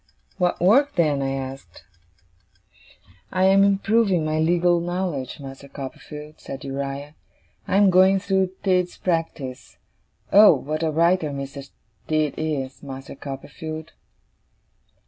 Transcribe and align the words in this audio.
'What 0.39 0.59
work, 0.59 0.95
then?' 0.95 1.21
I 1.21 1.33
asked. 1.33 1.83
'I 3.31 3.43
am 3.45 3.63
improving 3.63 4.25
my 4.25 4.39
legal 4.39 4.79
knowledge, 4.79 5.39
Master 5.39 5.67
Copperfield,' 5.67 6.39
said 6.39 6.63
Uriah. 6.63 7.13
'I 7.67 7.77
am 7.77 7.89
going 7.91 8.17
through 8.17 8.49
Tidd's 8.63 8.97
Practice. 8.97 9.77
Oh, 10.33 10.55
what 10.55 10.81
a 10.81 10.89
writer 10.89 11.29
Mr. 11.29 11.69
Tidd 12.07 12.33
is, 12.35 12.81
Master 12.81 13.13
Copperfield! 13.13 13.91